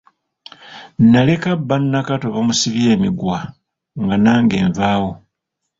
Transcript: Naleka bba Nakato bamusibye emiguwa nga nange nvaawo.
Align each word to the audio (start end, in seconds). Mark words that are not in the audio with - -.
Naleka 1.11 1.49
bba 1.61 1.75
Nakato 1.91 2.27
bamusibye 2.35 2.87
emiguwa 2.95 3.39
nga 4.01 4.15
nange 4.23 4.57
nvaawo. 4.69 5.11